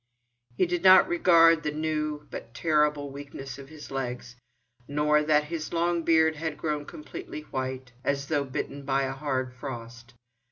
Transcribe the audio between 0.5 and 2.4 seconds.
He did not regard the new,